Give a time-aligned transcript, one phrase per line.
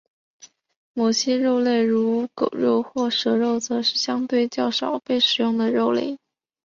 [0.93, 6.17] 某些肉类如狗肉或蛇肉则是相对较少被食用的肉类。